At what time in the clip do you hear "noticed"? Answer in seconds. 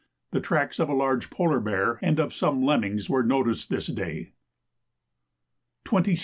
3.21-3.69